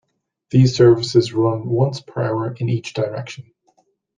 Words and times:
These 0.49 0.75
services 0.75 1.31
run 1.31 1.69
once 1.69 1.99
per 2.01 2.23
hour 2.23 2.55
in 2.55 2.69
each 2.69 2.93
direction. 2.95 3.51